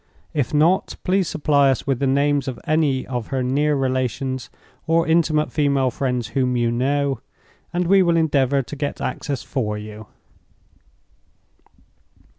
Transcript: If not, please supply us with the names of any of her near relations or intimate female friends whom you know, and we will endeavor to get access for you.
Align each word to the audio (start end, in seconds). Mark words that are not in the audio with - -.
If 0.33 0.51
not, 0.51 0.95
please 1.03 1.27
supply 1.27 1.69
us 1.69 1.85
with 1.85 1.99
the 1.99 2.07
names 2.07 2.47
of 2.47 2.59
any 2.65 3.05
of 3.05 3.27
her 3.27 3.43
near 3.43 3.75
relations 3.75 4.49
or 4.87 5.05
intimate 5.05 5.51
female 5.51 5.91
friends 5.91 6.29
whom 6.29 6.57
you 6.57 6.71
know, 6.71 7.19
and 7.71 7.85
we 7.85 8.01
will 8.01 8.17
endeavor 8.17 8.63
to 8.63 8.75
get 8.75 8.99
access 8.99 9.43
for 9.43 9.77
you. 9.77 10.07